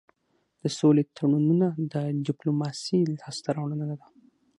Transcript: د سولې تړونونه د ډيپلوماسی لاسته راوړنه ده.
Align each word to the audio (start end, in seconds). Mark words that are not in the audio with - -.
د 0.61 0.63
سولې 0.79 1.03
تړونونه 1.17 1.67
د 1.93 1.95
ډيپلوماسی 2.25 2.99
لاسته 3.19 3.49
راوړنه 3.57 3.85
ده. 3.91 4.07